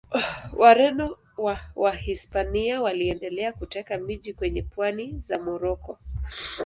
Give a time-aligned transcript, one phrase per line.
[0.53, 5.97] Wareno wa Wahispania waliendelea kuteka miji kwenye pwani za Moroko.